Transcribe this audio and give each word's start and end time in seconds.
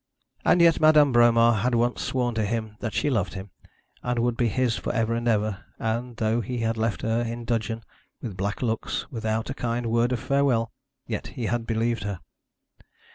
And 0.43 0.61
yet 0.63 0.79
Marie 0.81 1.11
Bromar 1.11 1.57
had 1.59 1.75
once 1.75 2.01
sworn 2.01 2.33
to 2.33 2.43
him 2.43 2.75
that 2.79 2.91
she 2.95 3.11
loved 3.11 3.35
him, 3.35 3.51
and 4.01 4.17
would 4.17 4.35
be 4.35 4.47
his 4.47 4.75
for 4.75 4.91
ever 4.95 5.13
and 5.13 5.27
ever; 5.27 5.63
and, 5.77 6.17
though 6.17 6.41
he 6.41 6.57
had 6.57 6.75
left 6.75 7.03
her 7.03 7.21
in 7.21 7.45
dudgeon, 7.45 7.83
with 8.19 8.35
black 8.35 8.63
looks, 8.63 9.05
without 9.11 9.51
a 9.51 9.53
kind 9.53 9.85
word 9.85 10.11
of 10.11 10.19
farewell, 10.19 10.71
yet 11.05 11.27
he 11.27 11.45
had 11.45 11.67
believed 11.67 12.01
her. 12.01 12.19